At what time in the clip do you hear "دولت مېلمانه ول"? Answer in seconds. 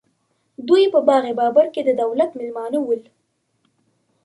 2.01-3.01